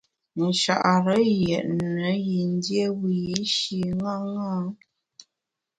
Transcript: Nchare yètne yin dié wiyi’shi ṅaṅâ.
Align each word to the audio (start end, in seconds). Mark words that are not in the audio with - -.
Nchare 0.43 1.17
yètne 1.45 2.07
yin 2.27 2.51
dié 2.63 2.85
wiyi’shi 2.99 3.79
ṅaṅâ. 4.03 4.53